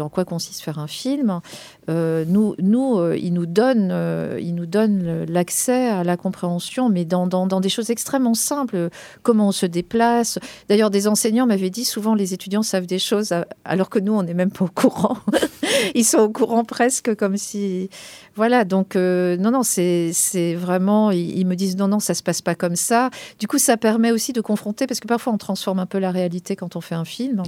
en 0.00 0.08
quoi 0.08 0.24
consiste 0.24 0.60
faire 0.60 0.78
un 0.78 0.86
film, 0.86 1.40
euh, 1.88 2.24
nous, 2.26 2.54
nous 2.58 3.00
ils 3.12 3.32
nous 3.32 3.46
donnent, 3.46 3.94
ils 4.40 4.54
nous 4.54 4.66
donnent 4.66 5.24
l'accès 5.24 5.88
à 5.88 6.04
la 6.04 6.16
compréhension, 6.16 6.88
mais 6.88 7.04
dans, 7.04 7.26
dans, 7.26 7.46
dans, 7.46 7.60
des 7.60 7.68
choses 7.68 7.90
extrêmement 7.90 8.34
simples. 8.34 8.90
Comment 9.22 9.48
on 9.48 9.52
se 9.52 9.66
déplace. 9.66 10.38
D'ailleurs, 10.68 10.90
des 10.90 11.08
enseignants 11.08 11.46
m'avaient 11.46 11.70
dit 11.70 11.84
souvent 11.84 12.14
les 12.14 12.34
étudiants 12.34 12.62
savent 12.62 12.86
des 12.86 12.98
choses 12.98 13.34
alors 13.64 13.90
que 13.90 13.98
nous 13.98 14.12
on 14.12 14.22
n'est 14.22 14.34
même 14.34 14.50
pas 14.50 14.64
au 14.64 14.68
courant. 14.68 15.13
ils 15.94 16.04
sont 16.04 16.18
au 16.18 16.30
courant 16.30 16.64
presque 16.64 17.14
comme 17.16 17.36
si 17.36 17.90
voilà, 18.36 18.64
donc 18.64 18.96
euh, 18.96 19.36
non, 19.36 19.52
non, 19.52 19.62
c'est 19.62 20.54
vraiment, 20.54 21.12
ils, 21.12 21.46
me 21.46 21.54
disent 21.54 21.76
non, 21.76 21.86
non, 21.86 22.00
ça 22.00 22.14
se 22.14 22.22
passe 22.22 22.42
pas 22.42 22.54
comme 22.54 22.74
ça. 22.74 23.10
Du 23.38 23.46
coup, 23.46 23.58
ça 23.58 23.76
permet 23.76 24.10
aussi 24.10 24.32
de 24.32 24.40
confronter, 24.40 24.86
parce 24.86 24.98
que 24.98 25.06
parfois 25.06 25.32
on 25.32 25.38
transforme 25.38 25.78
un 25.78 25.86
peu 25.86 25.98
la 25.98 26.10
réalité 26.10 26.56
quand 26.56 26.74
on 26.74 26.80
fait 26.80 26.96
un 26.96 27.04
film, 27.04 27.42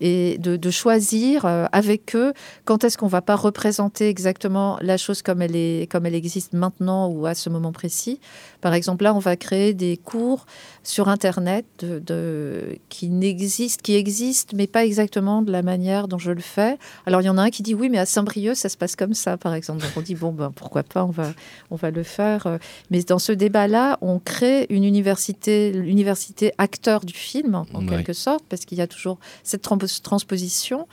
et 0.00 0.38
de, 0.38 0.70
choisir 0.70 1.46
euh, 1.46 1.66
avec 1.72 2.14
eux 2.14 2.32
quand 2.64 2.84
est-ce 2.84 2.96
qu'on 2.96 3.08
va 3.08 3.22
pas 3.22 3.34
représenter 3.34 4.08
exactement 4.08 4.78
la 4.80 4.96
chose 4.96 5.20
comme 5.20 5.42
elle, 5.42 5.56
est, 5.56 5.90
comme 5.90 6.06
elle 6.06 6.14
existe 6.14 6.52
maintenant 6.52 7.08
ou 7.08 7.26
à 7.26 7.34
ce 7.34 7.50
moment 7.50 7.72
précis. 7.72 8.20
Par 8.60 8.72
exemple, 8.72 9.04
là, 9.04 9.14
on 9.14 9.18
va 9.18 9.36
créer 9.36 9.74
des 9.74 9.96
cours 9.96 10.46
sur 10.84 11.08
Internet 11.08 11.66
de, 11.82 12.78
qui 12.88 13.08
n'existent, 13.08 13.82
qui 13.82 13.96
existent, 13.96 14.56
mais 14.56 14.66
pas 14.66 14.84
exactement 14.84 15.42
de 15.42 15.50
la 15.50 15.62
manière 15.62 16.08
dont 16.08 16.18
je 16.18 16.30
le 16.30 16.40
fais. 16.40 16.78
Alors, 17.04 17.20
il 17.20 17.24
y 17.24 17.28
en 17.30 17.36
a 17.36 17.42
un 17.42 17.50
qui 17.50 17.62
dit 17.62 17.74
oui, 17.74 17.88
mais 17.88 17.98
à 17.98 18.06
Saint-Brieuc, 18.06 18.54
ça 18.54 18.68
se 18.68 18.76
passe 18.76 18.96
comme 18.96 19.14
ça, 19.14 19.36
par 19.36 19.54
exemple. 19.54 19.82
Donc, 19.82 19.90
on 19.96 20.00
dit 20.00 20.14
bon, 20.14 20.29
ben, 20.32 20.52
pourquoi 20.54 20.82
pas, 20.82 21.04
on 21.04 21.10
va, 21.10 21.32
on 21.70 21.76
va 21.76 21.90
le 21.90 22.02
faire. 22.02 22.58
Mais 22.90 23.02
dans 23.02 23.18
ce 23.18 23.32
débat-là, 23.32 23.98
on 24.00 24.18
crée 24.18 24.66
une 24.70 24.84
université, 24.84 25.72
l'université 25.72 26.52
acteur 26.58 27.04
du 27.04 27.14
film, 27.14 27.54
en 27.54 27.86
quelque 27.86 28.12
sorte, 28.12 28.44
parce 28.48 28.64
qu'il 28.64 28.78
y 28.78 28.82
a 28.82 28.86
toujours 28.86 29.18
cette 29.42 29.62
transposition. 30.02 30.86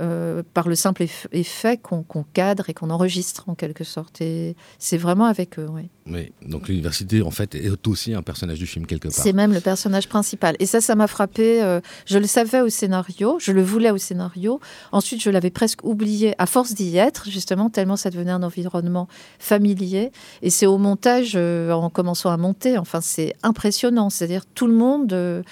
Euh, 0.00 0.42
par 0.54 0.68
le 0.68 0.74
simple 0.74 1.04
effet 1.32 1.76
qu'on 1.76 2.02
cadre 2.32 2.70
et 2.70 2.74
qu'on 2.74 2.88
enregistre 2.88 3.50
en 3.50 3.54
quelque 3.54 3.84
sorte. 3.84 4.22
Et 4.22 4.56
c'est 4.78 4.96
vraiment 4.96 5.26
avec 5.26 5.58
eux, 5.58 5.66
oui. 5.68 5.90
Oui, 6.06 6.32
donc 6.40 6.68
l'université 6.68 7.20
en 7.20 7.30
fait 7.30 7.54
est 7.54 7.86
aussi 7.86 8.14
un 8.14 8.22
personnage 8.22 8.58
du 8.58 8.66
film 8.66 8.86
quelque 8.86 9.08
part. 9.08 9.22
C'est 9.22 9.34
même 9.34 9.52
le 9.52 9.60
personnage 9.60 10.08
principal. 10.08 10.56
Et 10.60 10.66
ça, 10.66 10.80
ça 10.80 10.94
m'a 10.94 11.06
frappé. 11.08 11.62
Euh, 11.62 11.80
je 12.06 12.16
le 12.16 12.26
savais 12.26 12.62
au 12.62 12.70
scénario, 12.70 13.36
je 13.38 13.52
le 13.52 13.62
voulais 13.62 13.90
au 13.90 13.98
scénario. 13.98 14.60
Ensuite, 14.92 15.22
je 15.22 15.28
l'avais 15.28 15.50
presque 15.50 15.84
oublié 15.84 16.34
à 16.38 16.46
force 16.46 16.72
d'y 16.72 16.96
être, 16.96 17.28
justement, 17.28 17.68
tellement 17.68 17.96
ça 17.96 18.08
devenait 18.08 18.32
un 18.32 18.42
environnement 18.42 19.08
familier. 19.38 20.10
Et 20.40 20.48
c'est 20.48 20.66
au 20.66 20.78
montage, 20.78 21.32
euh, 21.34 21.70
en 21.70 21.90
commençant 21.90 22.30
à 22.30 22.38
monter, 22.38 22.78
enfin, 22.78 23.02
c'est 23.02 23.34
impressionnant. 23.42 24.08
C'est-à-dire 24.08 24.46
tout 24.46 24.66
le 24.66 24.74
monde. 24.74 25.44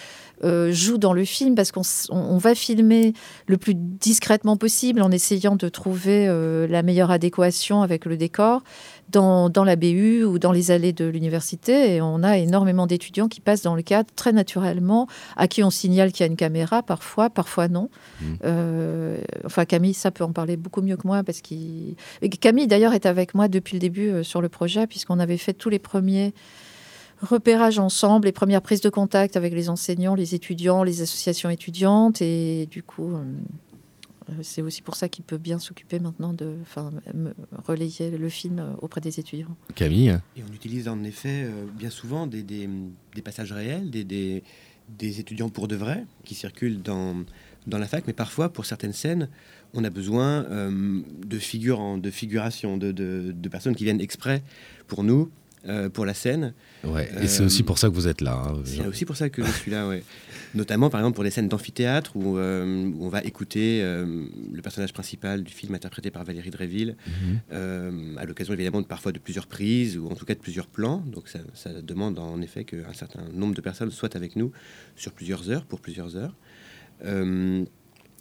Euh, 0.42 0.72
joue 0.72 0.96
dans 0.96 1.12
le 1.12 1.24
film 1.24 1.54
parce 1.54 1.70
qu'on 1.70 2.38
va 2.38 2.54
filmer 2.54 3.12
le 3.46 3.58
plus 3.58 3.74
discrètement 3.74 4.56
possible 4.56 5.02
en 5.02 5.10
essayant 5.10 5.54
de 5.54 5.68
trouver 5.68 6.28
euh, 6.28 6.66
la 6.66 6.82
meilleure 6.82 7.10
adéquation 7.10 7.82
avec 7.82 8.06
le 8.06 8.16
décor 8.16 8.62
dans, 9.10 9.50
dans, 9.50 9.64
la 9.64 9.76
BU 9.76 10.24
ou 10.24 10.38
dans 10.38 10.52
les 10.52 10.70
allées 10.70 10.94
de 10.94 11.04
l'université. 11.04 11.96
Et 11.96 12.00
on 12.00 12.22
a 12.22 12.38
énormément 12.38 12.86
d'étudiants 12.86 13.28
qui 13.28 13.40
passent 13.40 13.62
dans 13.62 13.74
le 13.74 13.82
cadre 13.82 14.08
très 14.14 14.32
naturellement, 14.32 15.08
à 15.36 15.46
qui 15.46 15.62
on 15.62 15.70
signale 15.70 16.10
qu'il 16.10 16.24
y 16.24 16.28
a 16.28 16.30
une 16.30 16.36
caméra 16.36 16.82
parfois, 16.82 17.28
parfois 17.28 17.68
non. 17.68 17.90
Mmh. 18.20 18.24
Euh, 18.44 19.18
enfin, 19.44 19.66
Camille, 19.66 19.94
ça 19.94 20.10
peut 20.10 20.24
en 20.24 20.32
parler 20.32 20.56
beaucoup 20.56 20.80
mieux 20.80 20.96
que 20.96 21.06
moi 21.06 21.22
parce 21.22 21.42
qu'il. 21.42 21.96
Camille, 22.40 22.66
d'ailleurs, 22.66 22.94
est 22.94 23.04
avec 23.04 23.34
moi 23.34 23.48
depuis 23.48 23.74
le 23.74 23.80
début 23.80 24.24
sur 24.24 24.40
le 24.40 24.48
projet, 24.48 24.86
puisqu'on 24.86 25.18
avait 25.18 25.36
fait 25.36 25.52
tous 25.52 25.68
les 25.68 25.78
premiers 25.78 26.32
repérage 27.22 27.78
ensemble, 27.78 28.26
les 28.26 28.32
premières 28.32 28.62
prises 28.62 28.80
de 28.80 28.88
contact 28.88 29.36
avec 29.36 29.52
les 29.52 29.68
enseignants, 29.68 30.14
les 30.14 30.34
étudiants, 30.34 30.82
les 30.82 31.02
associations 31.02 31.50
étudiantes. 31.50 32.22
Et 32.22 32.66
du 32.70 32.82
coup, 32.82 33.14
euh, 33.14 33.24
c'est 34.42 34.62
aussi 34.62 34.82
pour 34.82 34.96
ça 34.96 35.08
qu'il 35.08 35.24
peut 35.24 35.38
bien 35.38 35.58
s'occuper 35.58 35.98
maintenant 35.98 36.32
de 36.32 36.56
relayer 37.66 38.10
le 38.10 38.28
film 38.28 38.76
auprès 38.80 39.00
des 39.00 39.20
étudiants. 39.20 39.56
Camille 39.74 40.18
Et 40.36 40.42
on 40.48 40.52
utilise 40.54 40.88
en 40.88 41.02
effet 41.04 41.46
bien 41.74 41.90
souvent 41.90 42.26
des, 42.26 42.42
des, 42.42 42.68
des 43.14 43.22
passages 43.22 43.52
réels, 43.52 43.90
des, 43.90 44.04
des, 44.04 44.42
des, 44.88 45.20
étudiants 45.20 45.48
pour 45.48 45.68
de 45.68 45.76
vrai 45.76 46.04
qui 46.24 46.34
circulent 46.34 46.80
dans, 46.80 47.24
dans 47.66 47.78
la 47.78 47.86
fac, 47.86 48.04
mais 48.06 48.12
parfois 48.12 48.52
pour 48.52 48.66
certaines 48.66 48.92
scènes, 48.92 49.28
on 49.74 49.82
a 49.84 49.90
besoin 49.90 50.46
de 50.70 51.38
figures, 51.38 51.98
de 51.98 52.10
figuration, 52.10 52.76
de, 52.76 52.92
de, 52.92 53.32
de 53.32 53.48
personnes 53.48 53.74
qui 53.74 53.84
viennent 53.84 54.00
exprès 54.00 54.42
pour 54.86 55.02
nous 55.02 55.30
euh, 55.68 55.90
pour 55.90 56.06
la 56.06 56.14
scène. 56.14 56.54
Ouais, 56.84 57.10
et 57.20 57.28
c'est 57.28 57.42
aussi 57.42 57.62
pour 57.62 57.78
ça 57.78 57.88
que 57.88 57.94
vous 57.94 58.08
êtes 58.08 58.22
là. 58.22 58.42
Hein, 58.46 58.62
c'est 58.64 58.86
aussi 58.86 59.04
pour 59.04 59.16
ça 59.16 59.28
que 59.28 59.44
je 59.44 59.50
suis 59.50 59.70
là, 59.70 59.86
ouais. 59.86 60.02
Notamment, 60.54 60.88
par 60.88 61.00
exemple, 61.00 61.16
pour 61.16 61.24
les 61.24 61.30
scènes 61.30 61.48
d'amphithéâtre 61.48 62.16
où, 62.16 62.38
euh, 62.38 62.90
on 62.98 63.08
va 63.08 63.22
écouter 63.22 63.82
euh, 63.82 64.24
le 64.50 64.62
personnage 64.62 64.94
principal 64.94 65.42
du 65.42 65.52
film 65.52 65.74
interprété 65.74 66.10
par 66.10 66.24
Valérie 66.24 66.48
Dréville, 66.48 66.96
mhm. 67.06 68.16
à 68.16 68.24
l'occasion 68.24 68.54
évidemment 68.54 68.80
de, 68.80 68.86
parfois 68.86 69.12
de 69.12 69.18
plusieurs 69.18 69.46
prises 69.46 69.98
ou 69.98 70.08
en 70.08 70.14
tout 70.14 70.24
cas 70.24 70.34
de 70.34 70.40
plusieurs 70.40 70.66
plans. 70.66 71.04
Donc 71.06 71.28
ça, 71.28 71.40
ça 71.52 71.70
demande 71.82 72.18
en 72.18 72.40
effet 72.40 72.64
qu'un 72.64 72.94
certain 72.94 73.24
nombre 73.34 73.54
de 73.54 73.60
personnes 73.60 73.90
soient 73.90 74.16
avec 74.16 74.36
nous 74.36 74.52
sur 74.96 75.12
plusieurs 75.12 75.50
heures, 75.50 75.66
pour 75.66 75.80
plusieurs 75.80 76.16
heures. 76.16 76.34
il 77.04 77.66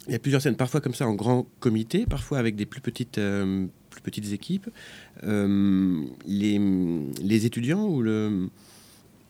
y 0.08 0.14
a 0.14 0.18
plusieurs 0.18 0.42
scènes, 0.42 0.56
parfois 0.56 0.82
comme 0.82 0.94
ça 0.94 1.06
en 1.06 1.14
grand 1.14 1.46
comité, 1.58 2.04
parfois 2.04 2.38
avec 2.38 2.54
des 2.54 2.66
plus 2.66 2.82
petites 2.82 3.18
plus 3.90 4.00
petites 4.00 4.32
équipes, 4.32 4.68
euh, 5.24 6.02
les, 6.26 7.46
étudiants 7.46 7.86
ou 7.86 8.00
le, 8.00 8.48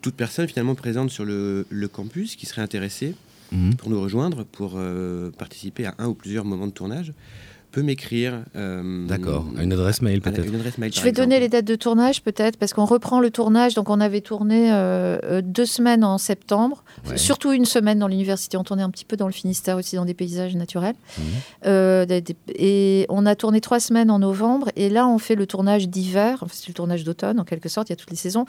toute 0.03 0.15
personne 0.15 0.47
finalement 0.49 0.75
présente 0.75 1.11
sur 1.11 1.25
le, 1.25 1.65
campus 1.93 2.37
qui 2.37 2.47
serait 2.47 2.63
intéressée 2.63 3.15
mhm. 3.53 3.75
pour 3.77 3.91
nous 3.91 4.01
rejoindre, 4.01 4.45
pour 4.45 4.75
euh, 4.77 5.31
participer 5.31 5.87
à 5.87 5.95
un 5.99 6.09
ou 6.09 6.15
plusieurs 6.15 6.45
moments 6.45 6.67
de 6.67 6.73
tournage, 6.73 7.13
peut 7.71 7.83
m'écrire. 7.83 8.43
Euh, 8.57 9.07
D'accord, 9.07 9.47
à 9.57 9.63
une 9.63 9.73
adresse 9.73 10.03
mail 10.03 10.21
peut-être. 10.21 10.47
Je 10.93 11.03
vais 11.03 11.13
donner 11.13 11.41
les 11.41 11.49
dates 11.49 11.65
de 11.65 11.75
tournage 11.77 12.23
peut-être, 12.23 12.57
parce 12.57 12.73
qu'on 12.73 12.85
reprend 12.85 13.21
le 13.21 13.31
tournage. 13.31 13.75
Donc 13.75 13.89
on 13.91 14.01
avait 14.01 14.21
tourné 14.21 14.73
euh, 14.73 15.19
euh, 15.25 15.43
deux 15.43 15.67
semaines 15.67 16.05
en 16.05 16.19
septembre, 16.19 16.85
surtout 17.17 17.53
une 17.53 17.65
semaine 17.65 17.99
dans 17.99 18.09
l'université. 18.09 18.57
On 18.57 18.65
tournait 18.65 18.83
un 18.83 18.91
petit 18.91 19.05
peu 19.05 19.17
dans 19.17 19.27
le 19.27 19.33
Finistère 19.33 19.77
aussi, 19.77 19.97
dans 19.97 20.05
des 20.05 20.15
paysages 20.15 20.55
naturels. 20.57 20.95
Mhm. 21.19 22.11
et 22.55 23.07
on 23.09 23.27
a 23.27 23.35
tourné 23.35 23.61
trois 23.61 23.81
semaines 23.81 24.11
en 24.11 24.19
novembre. 24.19 24.71
Et 24.77 24.89
là, 24.89 25.07
on 25.07 25.19
fait 25.19 25.35
le 25.35 25.47
tournage 25.47 25.89
d'hiver. 25.89 26.39
Enfin, 26.43 26.55
c'est 26.55 26.69
le 26.69 26.75
tournage 26.75 27.05
d'automne 27.05 27.41
en 27.41 27.45
quelque 27.45 27.69
sorte, 27.69 27.89
il 27.89 27.93
y 27.93 27.95
a 27.95 27.97
toutes 27.97 28.11
les 28.11 28.17
saisons. 28.17 28.47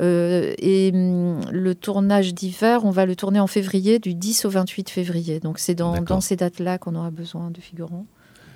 et 0.00 0.90
hum, 0.92 1.40
le 1.50 1.74
tournage 1.74 2.34
d'hiver, 2.34 2.84
on 2.84 2.90
va 2.90 3.06
le 3.06 3.16
tourner 3.16 3.40
en 3.40 3.46
février, 3.46 3.98
du 3.98 4.14
10 4.14 4.44
au 4.44 4.50
28 4.50 4.90
février. 4.90 5.40
Donc 5.40 5.58
c'est 5.58 5.74
dans, 5.74 6.00
dans 6.00 6.20
ces 6.20 6.36
dates-là 6.36 6.78
qu'on 6.78 6.94
aura 6.94 7.10
besoin 7.10 7.50
de 7.50 7.60
figurants. 7.60 8.06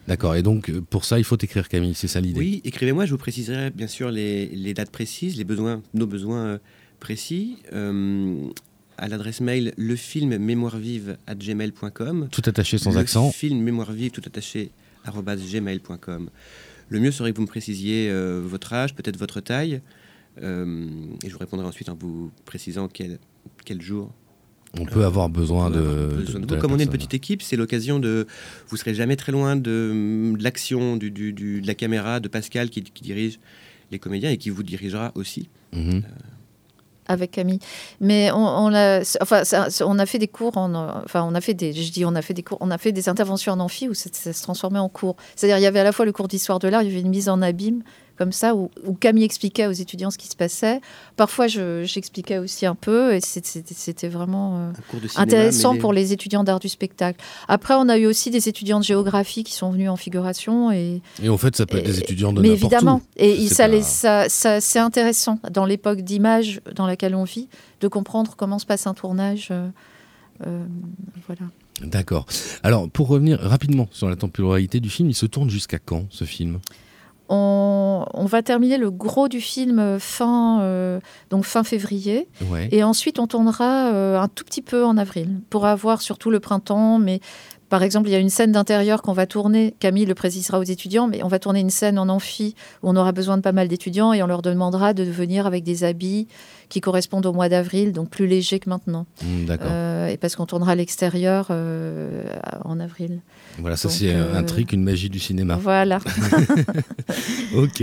D'accord. 0.09 0.35
Et 0.37 0.43
donc, 0.43 0.71
euh, 0.71 0.81
pour 0.81 1.05
ça, 1.05 1.19
il 1.19 1.25
faut 1.25 1.37
écrire, 1.37 1.69
Camille. 1.69 1.93
C'est 1.95 2.09
ça 2.09 2.21
l'idée 2.21 2.41
Oui, 2.41 2.63
écrivez-moi. 2.65 3.05
Je 3.05 3.11
vous 3.11 3.19
préciserai 3.19 3.69
bien 3.71 3.87
sûr 3.87 4.11
les, 4.11 4.73
dates 4.75 4.91
précises, 4.91 5.37
les 5.37 5.45
besoins, 5.45 5.83
nos 5.93 6.07
besoins 6.07 6.47
euh, 6.47 6.57
précis. 6.99 7.59
Euh, 7.75 8.49
à 8.97 9.07
l'adresse 9.07 9.43
mail 9.43 9.75
lefilmmémoirevive@gmail.com. 9.77 12.29
Tout 12.33 12.43
attaché 12.47 12.79
sans 12.79 12.93
le 12.93 12.99
accent. 12.99 13.31
Film 13.31 13.61
mémoire 13.61 13.93
vive 13.93 14.11
tout 14.11 14.23
attaché 14.27 14.71
gmail.com. 15.07 16.31
Le 16.89 17.01
mieux 17.01 17.13
serait 17.13 17.33
que 17.33 17.37
vous 17.37 17.43
me 17.43 17.47
précisiez 17.47 18.13
votre 18.41 18.73
âge, 18.73 18.97
peut-être 18.97 19.17
votre 19.17 19.41
taille, 19.41 19.81
et 20.37 20.43
je 20.43 21.33
vous 21.33 21.39
répondrai 21.39 21.65
ensuite 21.65 21.91
en 21.91 21.95
vous 21.95 22.33
précisant 22.45 22.89
quel, 22.89 23.21
quel 23.65 23.81
jour 23.81 24.13
on 24.79 24.85
peut 24.85 25.05
avoir 25.05 25.29
besoin 25.29 25.71
de, 25.71 26.57
Comme 26.61 26.73
on 26.73 26.79
est 26.79 26.85
une 26.85 26.91
petite 26.91 27.15
équipe, 27.15 27.43
c'est 27.43 27.57
l'occasion 27.57 27.99
de. 27.99 28.27
Vous 28.69 28.77
serez 28.77 28.95
jamais 28.95 29.17
très 29.17 29.33
loin 29.33 29.57
de, 29.57 30.35
l'action, 30.39 30.97
du, 30.97 31.11
de 31.11 31.67
la 31.67 31.75
caméra, 31.75 32.21
de 32.21 32.29
Pascal 32.29 32.69
qui, 32.71 32.83
dirige 32.83 33.39
les 33.91 33.99
comédiens 33.99 34.31
et 34.31 34.37
qui 34.37 34.51
vous 34.51 34.63
dirigera 34.63 35.13
aussi. 35.15 35.49
Mhm. 35.73 35.97
Euh, 35.97 36.01
avec 37.11 37.31
Camille. 37.31 37.61
Mais 38.01 38.31
on, 38.33 38.75
a, 38.75 39.01
enfin, 39.23 39.43
on 39.81 39.99
a 39.99 40.05
fait 40.05 40.19
des 40.19 40.29
cours, 40.29 40.59
en, 40.59 40.75
enfin, 41.05 41.23
on 41.25 41.35
a 41.35 41.41
fait 41.41 41.55
des, 41.55 41.73
je 41.73 41.91
dis, 41.91 42.05
on 42.05 42.15
a 42.15 42.21
fait 42.21 42.35
des 42.35 42.43
cours, 42.43 42.59
on 42.61 42.71
a 42.71 42.77
fait 42.77 42.93
des 42.93 43.09
interventions 43.09 43.55
en 43.55 43.61
amphi 43.61 43.89
où 43.89 43.95
ça, 43.95 44.11
ça 44.13 44.35
se 44.35 44.43
transformait 44.43 44.79
en 44.79 44.91
cours. 44.91 45.17
C'est-à-dire, 45.35 45.57
il 45.57 45.63
y 45.63 45.67
avait 45.67 45.81
à 45.81 45.85
la 45.85 45.93
fois 45.93 46.05
le 46.05 46.13
cours 46.13 46.29
d'histoire 46.29 46.59
de 46.59 46.69
l'art, 46.69 46.83
il 46.83 46.91
y 46.91 46.93
avait 46.93 47.01
une 47.01 47.09
mise 47.09 47.31
en 47.31 47.41
abîme 47.41 47.83
comme 48.19 48.33
ça, 48.33 48.55
où, 48.55 48.69
Camille 48.99 49.25
expliquait 49.25 49.67
aux 49.69 49.73
étudiants 49.73 50.11
ce 50.11 50.19
qui 50.19 50.27
se 50.27 50.37
passait. 50.37 50.81
Parfois, 51.17 51.47
j'expliquais 51.47 52.39
aussi 52.39 52.67
un 52.67 52.75
peu, 52.75 53.15
et 53.15 53.21
c'était 53.21 54.09
vraiment 54.09 54.59
euh, 54.59 54.99
intéressant 55.17 55.77
pour 55.77 55.93
les 55.93 56.13
étudiants 56.13 56.43
d'art 56.45 56.59
du 56.59 56.69
spectacle. 56.69 57.21
Après, 57.47 57.75
on 57.75 57.89
a 57.89 57.97
eu 57.97 58.07
aussi 58.07 58.31
des 58.31 58.49
étudiants 58.49 58.81
de 58.81 58.85
géographie 58.85 59.45
qui 59.45 59.55
sont 59.55 59.71
venus 59.71 59.89
en 59.89 59.97
figuration. 59.97 60.73
Et, 60.73 61.01
et 61.23 61.29
en 61.29 61.39
fait, 61.39 61.55
ça 61.55 61.65
peut 61.65 61.79
être 61.79 61.87
des 61.87 62.01
étudiants 62.01 62.33
de 62.33 62.41
Mais 62.41 62.49
évidemment, 62.49 63.01
et 63.17 63.47
ça, 63.49 64.29
ça, 64.29 64.61
c'est 64.61 64.79
intéressant 64.81 65.39
dans 65.51 65.65
l'époque 65.65 66.01
d'image 66.01 66.61
dans 66.75 66.87
laquelle 66.87 67.15
on 67.15 67.25
vit, 67.25 67.49
de 67.81 67.89
comprendre 67.89 68.35
comment 68.37 68.59
se 68.59 68.67
passe 68.67 68.87
un 68.87 68.95
tournage. 68.95 69.49
Euh, 69.51 69.69
euh, 70.47 70.65
voilà. 71.27 71.51
D'accord. 71.83 72.27
Alors, 72.63 72.89
pour 72.91 73.09
revenir 73.09 73.39
rapidement 73.39 73.89
sur 73.93 74.09
la 74.09 74.17
temporalité 74.17 74.81
du 74.81 74.91
film, 74.91 75.09
il 75.11 75.15
se 75.15 75.27
tourne 75.27 75.51
jusqu'à 75.51 75.79
quand 75.79 76.07
ce 76.11 76.25
film? 76.25 76.59
On, 77.29 78.25
va 78.25 78.43
terminer 78.43 78.79
le 78.79 78.91
gros 78.91 79.29
du 79.29 79.41
film 79.41 79.99
fin, 79.99 80.61
euh, 80.63 81.01
donc 81.31 81.45
fin 81.45 81.65
février. 81.65 82.29
Et 82.71 82.83
ensuite, 82.83 83.19
on 83.19 83.27
tournera 83.27 83.93
euh, 83.93 84.19
un 84.19 84.29
tout 84.29 84.45
petit 84.45 84.63
peu 84.63 84.85
en 84.85 84.97
avril 84.97 85.41
pour 85.51 85.67
avoir 85.67 86.01
surtout 86.01 86.31
le 86.31 86.41
printemps. 86.41 86.99
Mais 86.99 87.21
par 87.69 87.83
exemple, 87.83 88.09
il 88.09 88.13
y 88.13 88.15
a 88.15 88.19
une 88.19 88.31
scène 88.31 88.53
d'intérieur 88.53 89.03
qu'on 89.03 89.13
va 89.13 89.27
tourner. 89.27 89.75
Camille 89.79 90.07
le 90.07 90.15
précisera 90.15 90.59
aux 90.59 90.65
étudiants, 90.65 91.09
mais 91.09 91.23
on 91.23 91.29
va 91.29 91.39
tourner 91.39 91.61
une 91.61 91.71
scène 91.71 91.99
en 91.99 92.09
amphi 92.09 92.55
où 92.83 92.89
on 92.91 92.97
aura 92.97 93.13
besoin 93.13 93.37
de 93.37 93.43
pas 93.43 93.53
mal 93.53 93.69
d'étudiants 93.69 94.13
et 94.13 94.23
on 94.23 94.27
leur 94.27 94.43
demandera 94.43 94.95
de 94.95 95.03
venir 95.03 95.47
avec 95.47 95.65
des 95.65 95.85
habits 95.85 96.29
qui 96.69 96.81
correspondent 96.81 97.27
au 97.27 97.33
mois 97.33 97.49
d'avril, 97.49 97.93
donc 97.93 98.11
plus 98.11 98.27
légers 98.27 98.59
que 98.59 98.69
maintenant. 98.69 99.07
Mmh, 99.23 99.45
d'accord. 99.47 99.69
Euh, 99.71 100.09
et 100.09 100.17
parce 100.17 100.37
qu'on 100.37 100.47
tournera 100.47 100.73
à 100.73 100.75
l'extérieur 100.75 101.51
en 101.51 102.81
avril. 102.81 103.21
Voilà, 103.59 103.77
ça 103.77 103.89
c'est 103.89 104.15
un 104.15 104.43
trick, 104.45 104.73
une 104.73 104.85
magie 104.85 105.11
du 105.11 105.19
cinéma. 105.19 105.57
Voilà. 105.61 105.99
ok. 107.57 107.83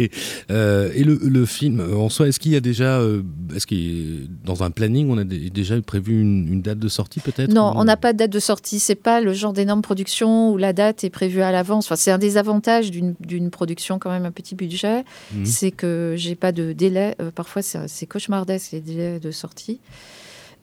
Euh, 0.51 0.91
et 0.95 1.03
le, 1.03 1.45
film 1.45 1.81
en 1.95 2.09
soi, 2.09 2.27
est-ce 2.27 2.39
qu'il 2.39 2.53
y 2.53 2.55
a 2.55 2.59
déjà, 2.59 2.99
euh, 2.99 3.23
est-ce 3.55 3.67
qu'il 3.67 4.27
dans 4.43 4.63
un 4.63 4.71
planning, 4.71 5.09
on 5.09 5.17
a 5.17 5.23
déjà 5.23 5.79
prévu 5.81 6.21
une, 6.21 6.61
date 6.61 6.79
de 6.79 6.87
sortie 6.87 7.19
peut-être? 7.19 7.51
Non, 7.51 7.73
on 7.75 7.83
n'a 7.83 7.97
pas 7.97 8.13
de 8.13 8.17
date 8.17 8.31
de 8.31 8.39
sortie. 8.39 8.79
C'est 8.79 8.95
pas 8.95 9.21
le 9.21 9.33
genre 9.33 9.53
d'énorme 9.53 9.74
production 9.81 10.51
où 10.51 10.57
la 10.57 10.73
date 10.73 11.03
est 11.03 11.09
prévue 11.09 11.41
à 11.41 11.51
l'avance. 11.51 11.85
Enfin, 11.85 11.95
c'est 11.95 12.11
un 12.11 12.17
des 12.17 12.37
avantages 12.37 12.91
d'une 12.91 13.49
production 13.49 13.99
quand 13.99 14.09
même 14.09 14.25
un 14.25 14.31
petit 14.31 14.55
budget, 14.55 15.03
mhm. 15.33 15.45
c'est 15.45 15.71
que 15.71 16.13
j'ai 16.17 16.35
pas 16.35 16.51
de 16.51 16.73
délai. 16.73 17.15
Euh, 17.21 17.31
parfois, 17.31 17.61
c'est 17.61 18.05
cauchemardesque 18.05 18.71
les 18.71 18.81
délais 18.81 19.19
de 19.19 19.31
sortie. 19.31 19.79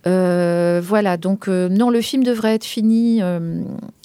voilà, 0.04 1.16
donc 1.16 1.48
non, 1.48 1.90
le 1.90 2.00
film 2.00 2.24
devrait 2.24 2.54
être 2.54 2.64
fini 2.64 3.20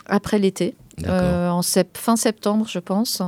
après 0.08 0.40
l'été. 0.40 0.76
Euh, 1.06 1.50
en 1.50 1.62
fin 1.94 2.16
septembre, 2.16 2.66
je 2.68 2.80
pense. 2.80 3.22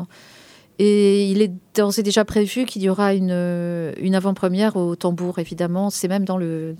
Et 0.81 1.29
il 1.29 1.41
est 1.41 1.51
d'ores 1.75 1.99
et 1.99 2.03
déjà 2.03 2.23
prévu 2.23 2.65
qu'il 2.65 2.81
y 2.81 2.89
aura 2.89 3.13
une, 3.13 3.93
une 4.01 4.15
avant-première 4.15 4.77
au 4.77 4.95
tambour, 4.95 5.37
évidemment. 5.37 5.89
C'est 5.89 6.07
même 6.07 6.23
dans, 6.23 6.37
le, 6.37 6.73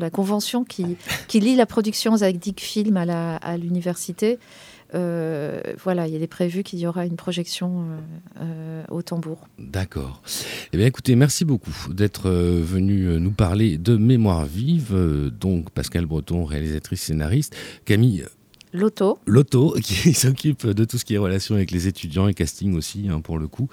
la, 0.00 0.10
convention 0.10 0.62
qui, 0.62 0.96
qui 1.26 1.40
lie 1.40 1.56
la 1.56 1.66
production 1.66 2.14
Dick 2.14 2.60
Film 2.60 2.96
à 2.96 3.56
l'université. 3.56 4.38
Euh, 4.94 5.60
voilà, 5.82 6.06
il 6.06 6.22
est 6.22 6.28
prévu 6.28 6.62
qu'il 6.62 6.78
y 6.78 6.86
aura 6.86 7.06
une 7.06 7.16
projection 7.16 7.86
euh, 8.40 8.82
au 8.90 9.02
tambour. 9.02 9.48
D'accord. 9.58 10.22
Eh 10.72 10.76
bien, 10.76 10.86
écoutez, 10.86 11.16
merci 11.16 11.44
beaucoup 11.44 11.72
d'être 11.92 12.30
venu 12.30 13.18
nous 13.18 13.32
parler 13.32 13.78
de 13.78 13.96
Mémoire 13.96 14.44
vive. 14.44 14.94
donc, 15.40 15.70
Pascal 15.70 16.06
Breton, 16.06 16.44
réalisatrice 16.44 17.02
scénariste. 17.02 17.56
Camille, 17.86 18.24
L'auto. 18.72 19.18
L'auto, 19.26 19.76
qui 19.82 20.14
s'occupe 20.14 20.66
de 20.66 20.84
tout 20.84 20.96
ce 20.96 21.04
qui 21.04 21.14
est 21.14 21.18
relation 21.18 21.54
avec 21.54 21.70
les 21.70 21.88
étudiants 21.88 22.26
et 22.28 22.34
casting 22.34 22.74
aussi, 22.74 23.08
hein, 23.10 23.20
pour 23.20 23.38
le 23.38 23.46
coup. 23.46 23.68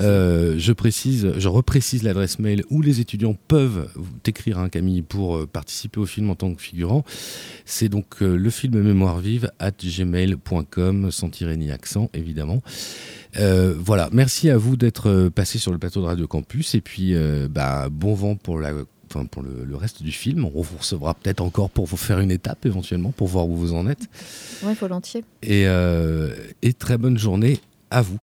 Euh, 0.00 0.54
je 0.58 0.72
précise, 0.72 1.32
je 1.36 1.48
reprécise 1.48 2.04
l'adresse 2.04 2.38
mail 2.38 2.62
où 2.70 2.80
les 2.80 3.00
étudiants 3.00 3.36
peuvent 3.48 3.88
t'écrire, 4.22 4.58
hein, 4.58 4.68
Camille, 4.68 5.02
pour 5.02 5.36
euh, 5.36 5.46
participer 5.46 5.98
au 5.98 6.06
film 6.06 6.30
en 6.30 6.36
tant 6.36 6.54
que 6.54 6.62
figurant. 6.62 7.04
C'est 7.64 7.88
donc 7.88 8.22
euh, 8.22 8.36
le 8.36 8.50
film 8.50 8.80
mémoire 8.80 9.18
vive 9.18 9.50
at 9.58 9.72
gmail.com, 9.72 11.10
sans 11.10 11.30
tirer 11.30 11.56
ni 11.56 11.72
accent, 11.72 12.08
évidemment. 12.14 12.62
voilà, 13.36 14.08
merci 14.12 14.50
à 14.50 14.56
vous 14.56 14.76
d'être 14.76 15.28
passé 15.34 15.58
sur 15.58 15.72
le 15.72 15.78
plateau 15.78 16.00
de 16.00 16.06
Radio 16.06 16.28
Campus 16.28 16.76
et 16.76 16.80
puis 16.80 17.14
bah, 17.50 17.88
bon 17.90 18.14
vent 18.14 18.36
pour 18.36 18.60
la 18.60 18.72
pour 19.30 19.42
le, 19.42 19.76
reste 19.76 20.02
du 20.02 20.12
film. 20.12 20.44
On 20.44 20.60
vous 20.60 20.78
recevra 20.78 21.14
peut-être 21.14 21.40
encore 21.40 21.70
pour 21.70 21.86
vous 21.86 21.96
faire 21.96 22.20
une 22.20 22.30
étape 22.30 22.66
éventuellement, 22.66 23.10
pour 23.10 23.28
voir 23.28 23.48
où 23.48 23.56
vous 23.56 23.74
en 23.74 23.88
êtes. 23.88 24.08
Oui, 24.62 24.74
volontiers. 24.74 25.24
Et, 25.42 25.66
euh, 25.66 26.34
et 26.62 26.72
très 26.72 26.98
bonne 26.98 27.18
journée 27.18 27.60
à 27.90 28.02
vous. 28.02 28.12